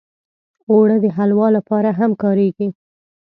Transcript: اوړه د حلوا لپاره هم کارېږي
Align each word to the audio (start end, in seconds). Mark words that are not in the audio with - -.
اوړه 0.69 0.97
د 1.03 1.05
حلوا 1.17 1.47
لپاره 1.57 1.89
هم 1.99 2.11
کارېږي 2.21 2.67